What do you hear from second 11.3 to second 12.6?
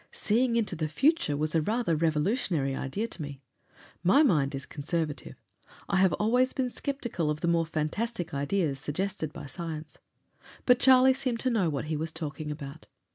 to know what he was talking